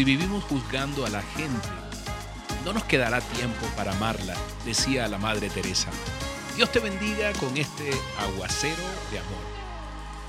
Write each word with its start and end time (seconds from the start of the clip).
Si 0.00 0.04
vivimos 0.04 0.42
juzgando 0.44 1.04
a 1.04 1.10
la 1.10 1.20
gente, 1.20 1.68
no 2.64 2.72
nos 2.72 2.84
quedará 2.84 3.20
tiempo 3.20 3.66
para 3.76 3.92
amarla, 3.92 4.34
decía 4.64 5.06
la 5.08 5.18
Madre 5.18 5.50
Teresa. 5.50 5.90
Dios 6.56 6.72
te 6.72 6.78
bendiga 6.78 7.34
con 7.34 7.54
este 7.58 7.90
aguacero 8.18 8.82
de 9.12 9.18
amor. 9.18 9.44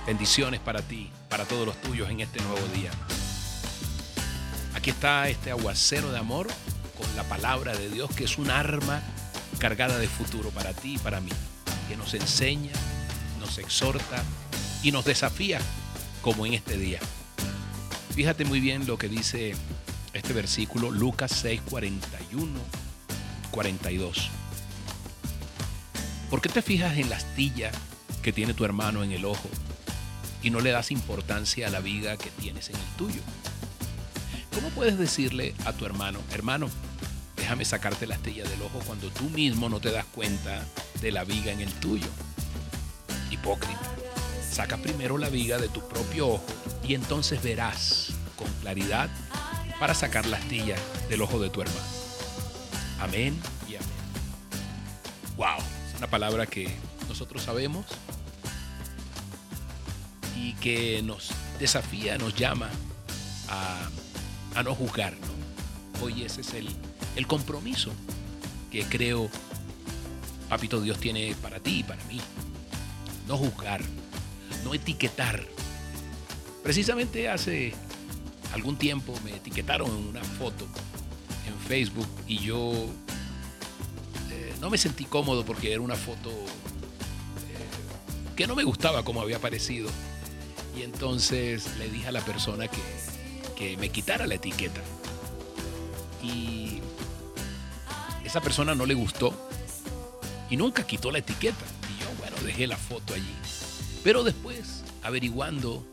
Bendiciones 0.06 0.60
para 0.60 0.82
ti, 0.82 1.10
para 1.30 1.46
todos 1.46 1.66
los 1.66 1.80
tuyos 1.80 2.10
en 2.10 2.20
este 2.20 2.42
nuevo 2.42 2.68
día. 2.76 2.92
Aquí 4.76 4.90
está 4.90 5.30
este 5.30 5.52
aguacero 5.52 6.12
de 6.12 6.20
amor 6.20 6.48
con 6.98 7.16
la 7.16 7.24
palabra 7.24 7.72
de 7.74 7.90
Dios 7.90 8.14
que 8.14 8.26
es 8.26 8.38
un 8.38 8.52
arma 8.52 9.02
cargada 9.58 10.00
de 10.00 10.10
futuro 10.10 10.50
para 10.50 10.74
ti 10.74 10.96
y 10.96 10.98
para 10.98 11.22
mí, 11.22 11.32
que 11.88 11.96
nos 11.96 12.14
enseña, 12.14 12.74
nos 13.40 13.58
exhorta 13.58 14.22
y 14.84 14.92
nos 14.92 15.06
desafía 15.06 15.62
como 16.22 16.46
en 16.46 16.56
este 16.56 16.76
día. 16.76 17.00
Fíjate 18.14 18.44
muy 18.44 18.60
bien 18.60 18.86
lo 18.88 18.98
que 18.98 19.08
dice 19.08 19.56
este 20.14 20.34
versículo, 20.34 20.92
Lucas 20.92 21.32
6, 21.42 21.62
41, 21.70 22.60
42. 23.52 24.30
¿Por 26.30 26.42
qué 26.42 26.50
te 26.50 26.62
fijas 26.62 26.98
en 26.98 27.10
la 27.10 27.16
astilla 27.16 27.72
que 28.22 28.34
tiene 28.34 28.54
tu 28.54 28.66
hermano 28.66 29.04
en 29.04 29.14
el 29.14 29.24
ojo 29.24 29.50
y 30.44 30.50
no 30.50 30.60
le 30.60 30.72
das 30.72 30.92
importancia 30.92 31.68
a 31.68 31.70
la 31.70 31.80
viga 31.80 32.18
que 32.18 32.30
tienes 32.32 32.70
en 32.70 32.76
el 32.76 32.96
tuyo? 32.98 33.22
¿Cómo 34.54 34.70
puedes 34.72 34.98
decirle 34.98 35.56
a 35.66 35.72
tu 35.72 35.86
hermano, 35.86 36.20
hermano, 36.32 36.70
déjame 37.38 37.64
sacarte 37.64 38.08
la 38.08 38.16
astilla 38.16 38.44
del 38.44 38.62
ojo 38.62 38.82
cuando 38.86 39.10
tú 39.10 39.30
mismo 39.30 39.70
no 39.70 39.80
te 39.80 39.90
das 39.90 40.06
cuenta 40.06 40.66
de 41.00 41.12
la 41.14 41.24
viga 41.24 41.54
en 41.54 41.62
el 41.62 41.72
tuyo? 41.76 42.08
Hipócrita. 43.30 43.80
Saca 44.52 44.76
primero 44.76 45.18
la 45.18 45.30
viga 45.30 45.58
de 45.58 45.70
tu 45.70 45.88
propio 45.88 46.28
ojo 46.28 46.71
y 46.88 46.96
entonces 46.96 47.42
verás 47.42 48.14
con 48.36 48.48
claridad 48.62 49.10
para 49.80 49.94
sacar 49.94 50.26
la 50.26 50.38
astilla 50.38 50.76
del 51.10 51.22
ojo 51.22 51.40
de 51.40 51.50
tu 51.50 51.62
hermano. 51.62 51.80
Amén 53.00 53.40
y 53.68 53.76
amén. 53.76 53.90
Wow, 55.38 55.58
es 55.90 55.98
una 55.98 56.08
palabra 56.08 56.46
que 56.46 56.70
nosotros 57.08 57.44
sabemos 57.44 57.86
y 60.36 60.54
que 60.54 61.02
nos 61.04 61.32
desafía, 61.60 62.18
nos 62.18 62.36
llama 62.36 62.70
a, 63.50 64.64
no 64.64 64.76
juzgar. 64.76 65.14
Hoy 66.02 66.24
ese 66.24 66.42
es 66.42 66.54
el, 66.54 66.70
el 67.16 67.28
compromiso 67.28 67.92
que 68.72 68.84
creo, 68.86 69.30
Papito 70.50 70.82
Dios 70.82 71.00
tiene 71.00 71.36
para 71.42 71.60
ti 71.60 71.80
y 71.80 71.84
para 71.84 72.04
mí. 72.06 72.20
No 73.28 73.38
juzgar, 73.38 73.82
no 74.64 74.74
etiquetar. 74.74 75.44
Precisamente 76.64 77.30
hace 77.30 77.74
algún 78.54 78.78
tiempo 78.78 79.14
me 79.24 79.36
etiquetaron 79.36 79.90
en 79.90 80.08
una 80.08 80.24
foto 80.24 80.66
en 81.48 81.58
Facebook 81.68 82.08
y 82.28 82.40
yo 82.40 82.72
eh, 84.30 84.54
no 84.60 84.70
me 84.70 84.78
sentí 84.78 85.06
cómodo 85.06 85.46
porque 85.46 85.72
era 85.72 85.82
una 85.82 85.96
foto 85.96 86.30
eh, 86.30 88.36
que 88.36 88.48
no 88.48 88.56
me 88.56 88.64
gustaba 88.64 89.04
como 89.04 89.22
había 89.22 89.38
aparecido. 89.38 89.90
Y 90.78 90.84
entonces 90.84 91.78
le 91.78 91.90
dije 91.90 92.08
a 92.08 92.12
la 92.12 92.22
persona 92.22 92.68
que, 92.68 92.82
que 93.58 93.78
me 93.78 93.90
quitara 93.90 94.28
la 94.28 94.36
etiqueta. 94.36 94.82
Y 96.24 96.80
esa 98.24 98.40
persona 98.40 98.76
no 98.76 98.86
le 98.86 98.94
gustó 98.94 99.34
y 100.50 100.58
nunca 100.58 100.86
quitó 100.86 101.12
la 101.12 101.18
etiqueta. 101.18 101.66
Y 101.96 102.02
yo, 102.02 102.08
bueno, 102.20 102.38
dejé 102.46 102.68
la 102.68 102.78
foto 102.78 103.14
allí. 103.14 103.36
Pero 104.04 104.24
después, 104.24 104.84
averiguando 105.04 105.86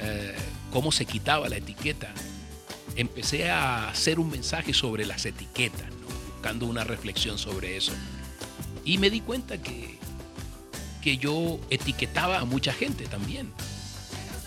eh, 0.00 0.34
cómo 0.70 0.92
se 0.92 1.06
quitaba 1.06 1.48
la 1.48 1.56
etiqueta, 1.56 2.12
empecé 2.96 3.50
a 3.50 3.88
hacer 3.88 4.18
un 4.18 4.30
mensaje 4.30 4.74
sobre 4.74 5.06
las 5.06 5.24
etiquetas, 5.24 5.86
buscando 6.32 6.66
una 6.66 6.84
reflexión 6.84 7.38
sobre 7.38 7.76
eso. 7.76 7.92
Y 8.84 8.98
me 8.98 9.10
di 9.10 9.20
cuenta 9.20 9.60
que, 9.60 9.98
que 11.02 11.18
yo 11.18 11.60
etiquetaba 11.70 12.38
a 12.38 12.44
mucha 12.44 12.72
gente 12.72 13.06
también. 13.06 13.52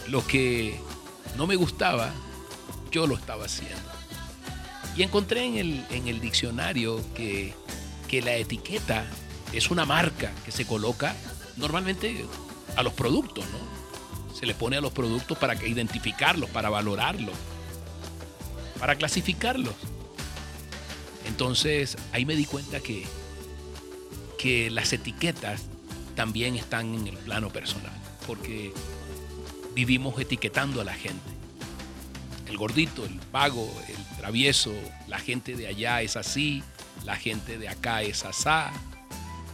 Lo 0.08 0.26
que 0.26 0.80
no 1.38 1.48
me 1.48 1.56
gustaba, 1.56 2.12
yo 2.92 3.08
lo 3.08 3.16
estaba 3.16 3.46
haciendo. 3.46 3.92
Y 4.98 5.04
encontré 5.04 5.46
en 5.46 5.58
el, 5.58 5.86
en 5.90 6.08
el 6.08 6.20
diccionario 6.20 7.02
que, 7.14 7.54
que 8.10 8.22
la 8.22 8.36
etiqueta 8.36 9.06
es 9.54 9.72
una 9.72 9.86
marca 9.86 10.32
que 10.44 10.52
se 10.52 10.66
coloca 10.66 11.16
normalmente 11.56 12.26
a 12.76 12.84
los 12.84 12.94
productos, 12.94 13.46
¿no? 13.46 13.81
Se 14.34 14.46
le 14.46 14.54
pone 14.54 14.78
a 14.78 14.82
los 14.82 14.92
productos 14.92 15.38
para 15.38 15.56
identificarlos, 15.66 16.50
para 16.50 16.70
valorarlos, 16.70 17.36
para 18.80 18.96
clasificarlos. 18.96 19.76
Entonces 21.26 21.98
ahí 22.12 22.26
me 22.26 22.36
di 22.36 22.46
cuenta 22.46 22.80
que, 22.80 23.06
que 24.38 24.70
las 24.70 24.92
etiquetas 24.94 25.64
también 26.16 26.56
están 26.56 26.94
en 26.94 27.08
el 27.08 27.18
plano 27.18 27.50
personal, 27.50 27.94
porque 28.28 28.74
vivimos 29.74 30.20
etiquetando 30.20 30.82
a 30.82 30.84
la 30.84 30.94
gente. 30.94 31.30
El 32.48 32.58
gordito, 32.58 33.06
el 33.06 33.20
vago, 33.32 33.72
el 33.88 34.18
travieso, 34.18 34.74
la 35.08 35.20
gente 35.20 35.56
de 35.56 35.68
allá 35.68 36.02
es 36.02 36.18
así, 36.18 36.64
la 37.06 37.16
gente 37.16 37.58
de 37.58 37.70
acá 37.70 38.02
es 38.02 38.26
asá, 38.26 38.72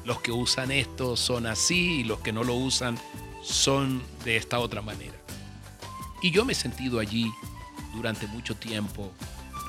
los 0.03 0.21
que 0.21 0.31
usan 0.31 0.71
esto 0.71 1.17
son 1.17 1.45
así 1.45 1.99
y 1.99 2.03
los 2.03 2.19
que 2.21 2.31
no 2.31 2.43
lo 2.43 2.55
usan 2.55 2.97
son 3.43 4.03
de 4.23 4.37
esta 4.37 4.59
otra 4.59 4.81
manera. 4.81 5.15
Y 6.21 6.31
yo 6.31 6.45
me 6.45 6.53
he 6.53 6.55
sentido 6.55 6.99
allí 6.99 7.31
durante 7.93 8.27
mucho 8.27 8.55
tiempo 8.55 9.11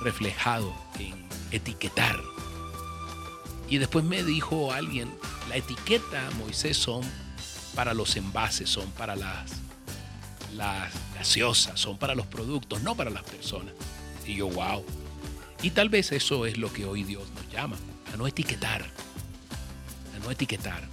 reflejado 0.01 0.75
en 0.99 1.27
etiquetar. 1.51 2.19
Y 3.69 3.79
después 3.79 4.05
me 4.05 4.23
dijo 4.23 4.73
alguien, 4.73 5.11
la 5.49 5.57
etiqueta, 5.57 6.29
Moisés, 6.39 6.77
son 6.77 7.03
para 7.75 7.95
los 7.95 8.17
envases, 8.17 8.71
son 8.71 8.91
para 8.93 9.15
las, 9.15 9.51
las 10.55 10.93
gaseosas, 11.15 11.79
son 11.79 11.99
para 11.99 12.15
los 12.15 12.27
productos, 12.27 12.83
no 12.83 12.95
para 12.95 13.11
las 13.11 13.23
personas. 13.25 13.75
Y 14.27 14.37
yo, 14.37 14.49
wow. 14.49 14.85
Y 15.63 15.71
tal 15.71 15.89
vez 15.89 16.13
eso 16.13 16.47
es 16.47 16.57
lo 16.57 16.73
que 16.73 16.87
hoy 16.87 17.05
Dios 17.05 17.25
nos 17.35 17.53
llama, 17.53 17.77
a 18.13 18.17
no 18.17 18.27
etiquetar, 18.27 18.83
a 18.83 20.19
no 20.25 20.31
etiquetar. 20.31 20.89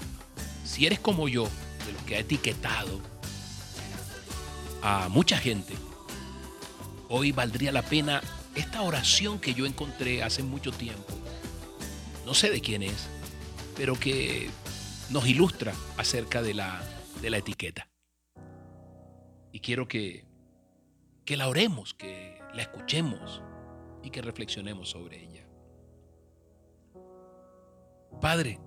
Si 0.65 0.85
eres 0.85 0.99
como 0.99 1.29
yo, 1.29 1.47
de 1.85 1.93
los 1.93 2.01
que 2.03 2.15
ha 2.15 2.19
etiquetado 2.19 2.99
a 4.81 5.09
mucha 5.09 5.37
gente, 5.37 5.73
hoy 7.09 7.31
valdría 7.31 7.71
la 7.71 7.81
pena 7.81 8.21
esta 8.55 8.81
oración 8.81 9.39
que 9.39 9.53
yo 9.53 9.65
encontré 9.65 10.23
hace 10.23 10.43
mucho 10.43 10.71
tiempo. 10.71 11.13
No 12.25 12.33
sé 12.33 12.49
de 12.49 12.61
quién 12.61 12.83
es, 12.83 13.07
pero 13.75 13.99
que 13.99 14.49
nos 15.09 15.27
ilustra 15.27 15.73
acerca 15.97 16.41
de 16.41 16.53
la, 16.53 16.81
de 17.21 17.29
la 17.29 17.37
etiqueta. 17.37 17.89
Y 19.51 19.59
quiero 19.59 19.87
que, 19.87 20.25
que 21.25 21.37
la 21.37 21.47
oremos, 21.47 21.93
que 21.93 22.39
la 22.53 22.61
escuchemos 22.61 23.41
y 24.03 24.09
que 24.09 24.21
reflexionemos 24.21 24.89
sobre 24.89 25.23
ella. 25.23 25.47
Padre, 28.21 28.59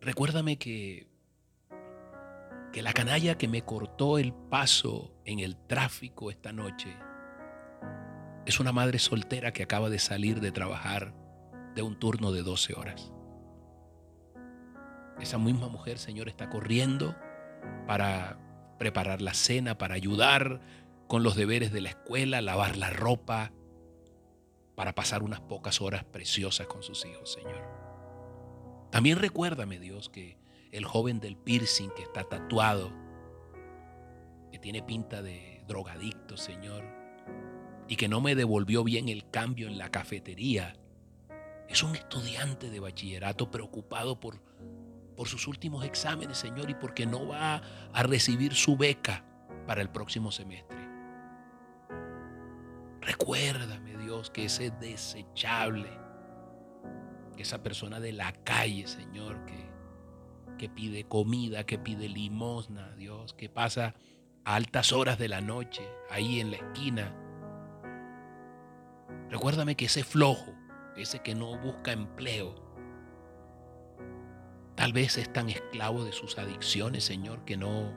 recuérdame 0.00 0.58
que, 0.58 1.06
que 2.76 2.82
la 2.82 2.92
canalla 2.92 3.38
que 3.38 3.48
me 3.48 3.62
cortó 3.62 4.18
el 4.18 4.34
paso 4.34 5.10
en 5.24 5.38
el 5.38 5.56
tráfico 5.56 6.30
esta 6.30 6.52
noche 6.52 6.94
es 8.44 8.60
una 8.60 8.70
madre 8.70 8.98
soltera 8.98 9.54
que 9.54 9.62
acaba 9.62 9.88
de 9.88 9.98
salir 9.98 10.42
de 10.42 10.52
trabajar 10.52 11.14
de 11.74 11.80
un 11.80 11.98
turno 11.98 12.32
de 12.32 12.42
12 12.42 12.74
horas. 12.74 13.14
Esa 15.18 15.38
misma 15.38 15.68
mujer, 15.68 15.96
Señor, 15.96 16.28
está 16.28 16.50
corriendo 16.50 17.16
para 17.86 18.38
preparar 18.78 19.22
la 19.22 19.32
cena, 19.32 19.78
para 19.78 19.94
ayudar 19.94 20.60
con 21.08 21.22
los 21.22 21.34
deberes 21.34 21.72
de 21.72 21.80
la 21.80 21.88
escuela, 21.88 22.42
lavar 22.42 22.76
la 22.76 22.90
ropa, 22.90 23.52
para 24.74 24.94
pasar 24.94 25.22
unas 25.22 25.40
pocas 25.40 25.80
horas 25.80 26.04
preciosas 26.04 26.66
con 26.66 26.82
sus 26.82 27.06
hijos, 27.06 27.32
Señor. 27.32 27.64
También 28.90 29.18
recuérdame, 29.18 29.78
Dios, 29.78 30.10
que 30.10 30.36
el 30.76 30.84
joven 30.84 31.20
del 31.20 31.36
piercing 31.36 31.90
que 31.90 32.02
está 32.02 32.24
tatuado, 32.24 32.92
que 34.52 34.58
tiene 34.58 34.82
pinta 34.82 35.22
de 35.22 35.64
drogadicto, 35.66 36.36
Señor, 36.36 36.84
y 37.88 37.96
que 37.96 38.08
no 38.08 38.20
me 38.20 38.34
devolvió 38.34 38.84
bien 38.84 39.08
el 39.08 39.30
cambio 39.30 39.68
en 39.68 39.78
la 39.78 39.90
cafetería, 39.90 40.76
es 41.68 41.82
un 41.82 41.96
estudiante 41.96 42.68
de 42.68 42.80
bachillerato 42.80 43.50
preocupado 43.50 44.20
por, 44.20 44.42
por 45.16 45.28
sus 45.28 45.48
últimos 45.48 45.84
exámenes, 45.84 46.36
Señor, 46.36 46.68
y 46.68 46.74
porque 46.74 47.06
no 47.06 47.26
va 47.26 47.62
a 47.92 48.02
recibir 48.02 48.54
su 48.54 48.76
beca 48.76 49.24
para 49.66 49.80
el 49.80 49.88
próximo 49.88 50.30
semestre. 50.30 50.76
Recuérdame, 53.00 53.96
Dios, 53.96 54.30
que 54.30 54.44
ese 54.44 54.70
desechable, 54.72 55.88
que 57.34 57.42
esa 57.42 57.62
persona 57.62 57.98
de 57.98 58.12
la 58.12 58.32
calle, 58.32 58.86
Señor, 58.86 59.44
que, 59.46 59.75
que 60.56 60.68
pide 60.68 61.04
comida, 61.04 61.64
que 61.64 61.78
pide 61.78 62.08
limosna, 62.08 62.94
Dios, 62.96 63.34
que 63.34 63.48
pasa 63.48 63.94
a 64.44 64.54
altas 64.54 64.92
horas 64.92 65.18
de 65.18 65.28
la 65.28 65.40
noche 65.40 65.82
ahí 66.10 66.40
en 66.40 66.50
la 66.50 66.56
esquina, 66.58 67.14
Recuérdame 69.30 69.76
que 69.76 69.86
ese 69.86 70.04
flojo, 70.04 70.54
ese 70.96 71.20
que 71.20 71.34
no 71.34 71.58
busca 71.58 71.92
empleo, 71.92 72.54
tal 74.76 74.92
vez 74.92 75.18
es 75.18 75.32
tan 75.32 75.48
esclavo 75.48 76.04
de 76.04 76.12
sus 76.12 76.38
adicciones, 76.38 77.04
Señor, 77.04 77.44
que 77.44 77.56
no, 77.56 77.92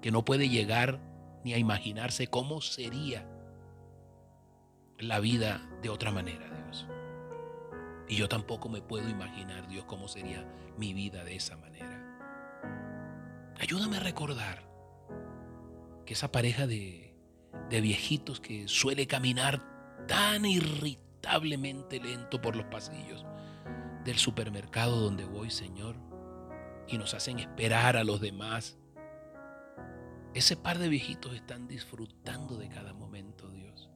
que 0.00 0.10
no 0.10 0.24
puede 0.24 0.48
llegar 0.48 1.00
ni 1.44 1.52
a 1.52 1.58
imaginarse 1.58 2.28
cómo 2.28 2.60
sería 2.60 3.26
la 4.98 5.20
vida 5.20 5.68
de 5.82 5.90
otra 5.90 6.10
manera. 6.10 6.59
Y 8.10 8.16
yo 8.16 8.28
tampoco 8.28 8.68
me 8.68 8.82
puedo 8.82 9.08
imaginar, 9.08 9.68
Dios, 9.68 9.84
cómo 9.84 10.08
sería 10.08 10.44
mi 10.76 10.92
vida 10.92 11.22
de 11.22 11.36
esa 11.36 11.56
manera. 11.56 12.18
Ayúdame 13.56 13.98
a 13.98 14.00
recordar 14.00 14.68
que 16.04 16.14
esa 16.14 16.32
pareja 16.32 16.66
de, 16.66 17.14
viejitos 17.70 18.40
que 18.40 18.66
suele 18.66 19.06
caminar 19.06 19.62
tan 20.08 20.44
irritablemente 20.44 22.00
lento 22.00 22.40
por 22.40 22.56
los 22.56 22.66
pasillos 22.66 23.24
del 24.04 24.18
supermercado 24.18 24.98
donde 24.98 25.24
voy, 25.24 25.48
Señor, 25.48 25.94
y 26.88 26.98
nos 26.98 27.14
hacen 27.14 27.38
esperar 27.38 27.96
a 27.96 28.02
los 28.02 28.20
demás. 28.20 28.76
Ese 30.34 30.56
par 30.56 30.78
de 30.78 30.88
viejitos 30.88 31.32
están 31.32 31.68
disfrutando 31.68 32.56
de 32.56 32.68
cada 32.68 32.92
momento, 32.92 33.48
Dios. 33.50 33.88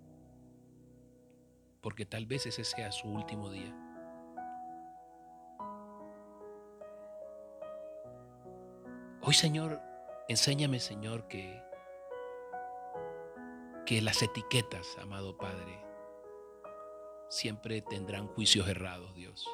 Porque 1.81 2.07
tal 2.07 2.27
vez 2.27 2.47
ese 2.47 2.63
sea 2.63 2.93
su 2.93 3.09
último 3.09 3.51
día. 3.51 3.75
Hoy, 9.27 9.33
Señor, 9.33 9.81
enséñame, 10.29 10.79
Señor, 10.81 11.27
que, 11.29 11.63
que 13.87 14.03
las 14.03 14.23
etiquetas, 14.23 14.99
amado 15.01 15.39
Padre, 15.39 15.83
siempre 17.31 17.81
tendrán 17.81 18.27
juicios 18.27 18.69
errados, 18.69 19.15
Dios. 19.15 19.49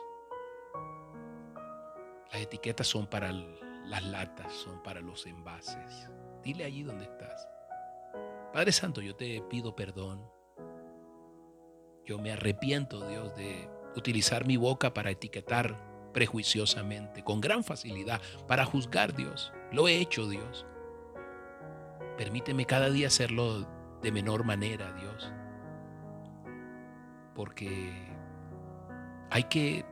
Las 2.32 2.42
etiquetas 2.42 2.88
son 2.88 3.06
para 3.06 3.30
las 3.30 4.02
latas, 4.02 4.52
son 4.52 4.82
para 4.82 5.00
los 5.00 5.24
envases. 5.26 6.10
Dile 6.42 6.64
allí 6.64 6.82
donde 6.82 7.04
estás. 7.04 7.48
Padre 8.52 8.72
Santo, 8.72 9.00
yo 9.00 9.14
te 9.14 9.40
pido 9.42 9.76
perdón. 9.76 10.28
Yo 12.04 12.18
me 12.18 12.32
arrepiento, 12.32 13.06
Dios, 13.06 13.36
de 13.36 13.70
utilizar 13.94 14.44
mi 14.48 14.56
boca 14.56 14.92
para 14.92 15.12
etiquetar 15.12 15.89
prejuiciosamente, 16.12 17.22
con 17.22 17.40
gran 17.40 17.64
facilidad, 17.64 18.20
para 18.46 18.64
juzgar, 18.64 19.14
Dios. 19.14 19.52
Lo 19.72 19.88
he 19.88 19.96
hecho, 19.96 20.28
Dios. 20.28 20.66
Permíteme 22.16 22.66
cada 22.66 22.90
día 22.90 23.06
hacerlo 23.06 23.66
de 24.02 24.12
menor 24.12 24.44
manera, 24.44 24.92
Dios 24.92 25.32
porque 27.40 27.90
hay 29.30 29.44
que, 29.44 29.82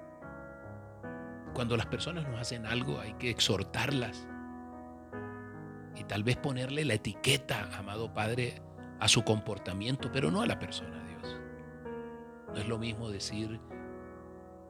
cuando 1.54 1.78
las 1.78 1.86
personas 1.86 2.28
nos 2.28 2.38
hacen 2.38 2.66
algo, 2.66 3.00
hay 3.00 3.14
que 3.14 3.30
exhortarlas 3.30 4.28
y 5.96 6.04
tal 6.04 6.24
vez 6.24 6.36
ponerle 6.36 6.84
la 6.84 6.92
etiqueta, 6.92 7.70
amado 7.78 8.12
Padre, 8.12 8.60
a 9.00 9.08
su 9.08 9.24
comportamiento, 9.24 10.10
pero 10.12 10.30
no 10.30 10.42
a 10.42 10.46
la 10.46 10.58
persona, 10.58 11.02
Dios. 11.04 11.40
No 12.48 12.56
es 12.56 12.68
lo 12.68 12.76
mismo 12.76 13.10
decir 13.10 13.58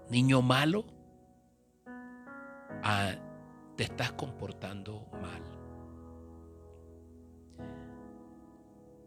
niño 0.09 0.41
malo 0.41 0.87
te 3.77 3.85
estás 3.85 4.13
comportando 4.13 5.07
mal. 5.23 5.43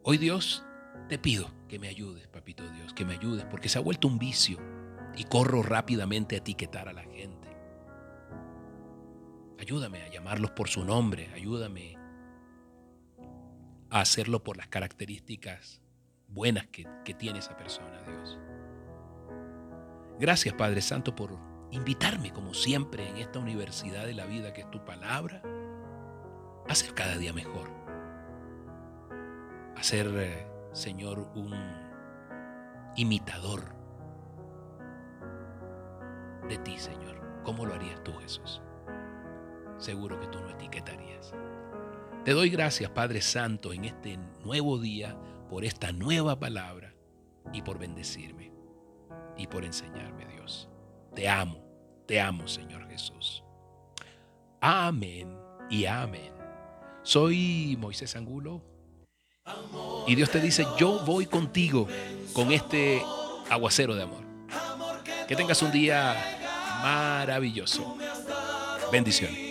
Hoy 0.03 0.17
Dios 0.17 0.63
te 1.09 1.19
pido 1.19 1.51
que 1.67 1.77
me 1.77 1.87
ayudes, 1.87 2.27
papito 2.27 2.67
Dios, 2.71 2.93
que 2.93 3.05
me 3.05 3.13
ayudes, 3.13 3.45
porque 3.45 3.69
se 3.69 3.77
ha 3.77 3.81
vuelto 3.81 4.07
un 4.07 4.17
vicio 4.17 4.57
y 5.15 5.25
corro 5.25 5.61
rápidamente 5.61 6.35
a 6.35 6.37
etiquetar 6.39 6.87
a 6.87 6.93
la 6.93 7.03
gente. 7.03 7.49
Ayúdame 9.59 10.01
a 10.01 10.09
llamarlos 10.09 10.51
por 10.51 10.69
su 10.69 10.83
nombre, 10.83 11.29
ayúdame 11.35 11.97
a 13.89 13.99
hacerlo 13.99 14.43
por 14.43 14.57
las 14.57 14.67
características 14.67 15.81
buenas 16.27 16.67
que, 16.67 16.87
que 17.03 17.13
tiene 17.13 17.39
esa 17.39 17.55
persona, 17.57 18.01
Dios. 18.03 18.39
Gracias, 20.19 20.55
Padre 20.55 20.81
Santo, 20.81 21.15
por 21.15 21.50
invitarme, 21.71 22.31
como 22.31 22.53
siempre, 22.53 23.07
en 23.09 23.17
esta 23.17 23.39
universidad 23.39 24.05
de 24.05 24.13
la 24.13 24.25
vida 24.25 24.53
que 24.53 24.61
es 24.61 24.71
tu 24.71 24.83
palabra, 24.85 25.41
a 26.67 26.75
ser 26.75 26.93
cada 26.93 27.17
día 27.17 27.33
mejor, 27.33 27.69
a 29.75 29.83
ser 29.83 30.07
eh, 30.15 30.47
Señor, 30.73 31.27
un 31.35 31.53
imitador 32.95 33.75
de 36.47 36.57
ti, 36.59 36.77
Señor. 36.77 37.19
¿Cómo 37.43 37.65
lo 37.65 37.73
harías 37.73 38.03
tú, 38.03 38.13
Jesús? 38.19 38.61
Seguro 39.77 40.19
que 40.19 40.27
tú 40.27 40.39
no 40.39 40.49
etiquetarías. 40.49 41.33
Te 42.23 42.33
doy 42.33 42.49
gracias, 42.49 42.91
Padre 42.91 43.21
Santo, 43.21 43.73
en 43.73 43.85
este 43.85 44.17
nuevo 44.43 44.77
día, 44.77 45.17
por 45.49 45.65
esta 45.65 45.91
nueva 45.91 46.39
palabra 46.39 46.93
y 47.51 47.61
por 47.63 47.79
bendecirme 47.79 48.53
y 49.37 49.47
por 49.47 49.65
enseñarme, 49.65 50.27
Dios. 50.27 50.69
Te 51.15 51.27
amo, 51.27 51.60
te 52.11 52.19
amo, 52.19 52.45
Señor 52.45 52.85
Jesús. 52.89 53.41
Amén 54.59 55.33
y 55.69 55.85
amén. 55.85 56.33
Soy 57.03 57.77
Moisés 57.79 58.17
Angulo 58.17 58.61
y 60.07 60.15
Dios 60.15 60.29
te 60.29 60.41
dice, 60.41 60.67
yo 60.77 61.05
voy 61.05 61.25
contigo 61.25 61.87
con 62.33 62.51
este 62.51 63.01
aguacero 63.49 63.95
de 63.95 64.03
amor. 64.03 64.25
Que 65.25 65.37
tengas 65.37 65.61
un 65.61 65.71
día 65.71 66.13
maravilloso. 66.83 67.95
Bendiciones. 68.91 69.50